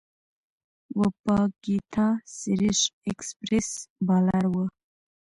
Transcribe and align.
وپاګیتا 0.99 2.05
سريش 2.37 2.79
ایکسپریس 3.07 3.69
بالر 4.07 4.45
وه. 4.53 4.65